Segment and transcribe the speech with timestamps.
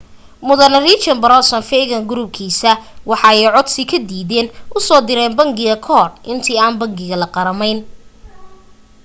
[0.45, 2.71] mudane richard branson virgin group-kiisa
[3.09, 7.79] waxa ay codsi la diiday usoo direyn bangiga kahor inta aan bangiga la qarameyn